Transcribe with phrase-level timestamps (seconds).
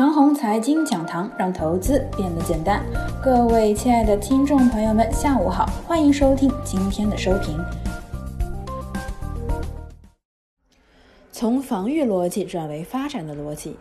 [0.00, 2.82] 长虹财经讲堂让投资变得简单。
[3.22, 7.62] 各位亲爱的听众朋友们，下午好，欢迎收听今天的收评。
[11.30, 13.76] 从防御逻辑转为发展的逻辑，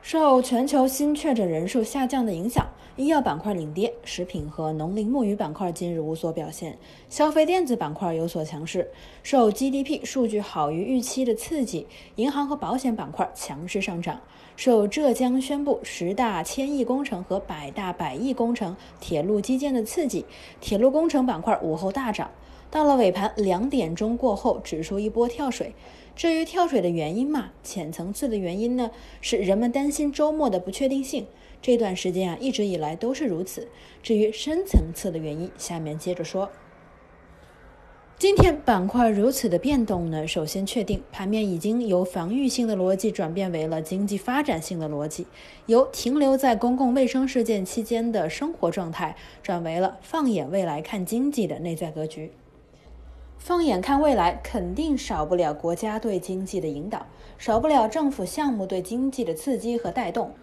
[0.00, 2.64] 受全球新确诊人数下降的影响，
[3.00, 6.76] 医药板块领跌，食品和农林牧渔板块今日无所表现，
[7.08, 8.86] 消费电子板块有所强势。
[9.22, 14.20] 受 GDP 数据好于预期的刺激，银行和保险板块强势上涨。
[14.54, 20.26] 受浙江宣布十大千亿工程和百大百亿工程铁路基建的刺激，
[20.60, 22.30] 铁路工程板块午后大涨。
[22.70, 25.74] 到了尾盘两点钟过后，指数一波跳水。
[26.14, 31.26] 至于跳水的原因嘛，浅层次的原因呢，是人们担心周末的不确定性。
[31.62, 33.68] 这段时间啊，一直以来都是如此。
[34.02, 36.50] 至于深层次的原因，下面接着说。
[38.18, 45.26] 今天板块如此的变动呢，首先确定盘面已经由防御性的逻辑转变为了经济发展性的逻辑，
[45.64, 52.30] 由停留在公共卫生事件期间的生活状态，转为了放眼未来看经济的内在格局。
[53.40, 57.06] 放眼看未来，肯定少不了国家对经济的引导，
[57.38, 60.34] 少不了政府项目对经济的刺激和带动。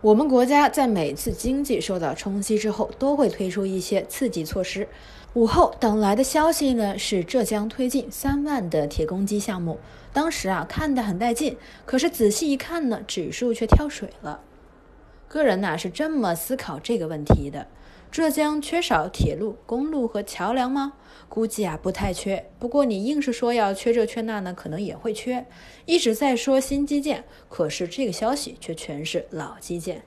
[0.00, 4.88] 我们国家在每次经济受到冲击之后，都会推出一些刺激措施。
[5.34, 9.78] 午后等来的消息呢，是浙江推进三万的铁公鸡项目。
[10.14, 14.40] 当时啊，看得很带劲，可是仔细一看呢，指数却跳水了。
[15.28, 17.66] 个人呢是这么思考这个问题的：
[18.10, 20.94] 浙江缺少铁路、公路和桥梁吗？
[21.28, 22.50] 估计啊不太缺。
[22.58, 25.46] 不过你硬是说要缺这缺那呢，可能也会缺。
[25.84, 30.02] 一直在说新基建，可是这个消息却全是老基建。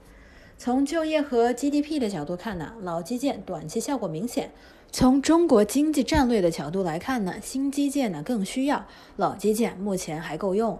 [0.57, 4.51] 从就业和 GDP 的角度看呢，老基建短期效果明显。
[4.91, 10.77] 从中国经济战略的角度来看呢，新基建呢更需要，老基建目前还够用。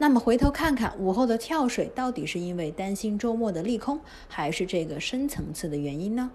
[0.00, 6.30] 那么回头看看午后的跳水，到底是因为担心周末的利空，还是这个深层次的原因呢？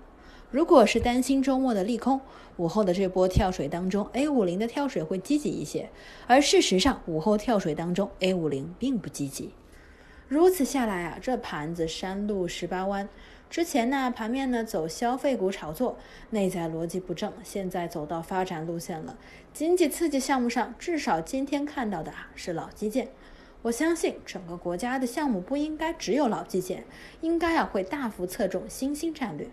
[0.52, 2.22] 如果是担心周末的利空，
[2.58, 5.90] 午后的这波跳水当中，A 五零的跳水会积极一些。
[6.28, 9.50] 而事实上，午后跳水当中，A 五零并不积极。
[10.28, 13.10] 如此下来啊，这盘子山路十八弯。
[13.50, 15.98] 之前呢，盘面呢走消费股炒作，
[16.30, 17.34] 内在逻辑不正。
[17.44, 19.18] 现在走到发展路线了，
[19.52, 23.10] 经济刺激项目上，至少今天看到的啊是老基建。
[23.66, 26.86] 我相信整个国家的项目不应该只有老基建，
[27.22, 29.48] 应该啊会大幅侧重新兴战略。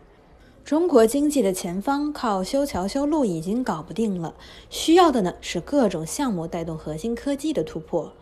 [0.66, 4.34] 中国经济的前方靠修桥修路已经搞不定了，
[4.68, 8.12] 需要的呢是各种项目带动核心科技的突破。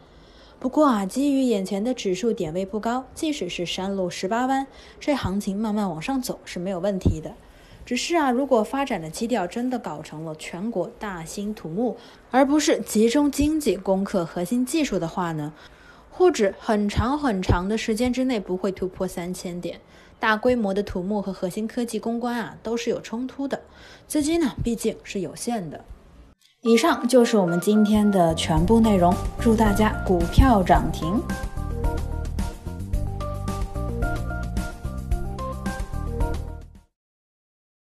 [0.60, 4.68] 不过啊，基于眼前的指数点位不高，即使是山路十八弯，
[5.00, 7.34] 这行情慢慢往上走是没有问题的。
[7.84, 11.96] 只是啊，如果发展的基调真的搞成了全国大兴土木，
[12.30, 15.52] 而不是集中经济攻克核心技术的话呢，
[16.20, 19.80] 沪指很长很长的时间之内不会突破三千点。
[20.18, 23.58] 大规模的土木和核心科技攻关啊，都是有冲突的，
[24.06, 25.82] 资金呢毕竟是有限的。
[26.60, 31.18] 以上就是我们今天的全部内容，祝大家股票涨停。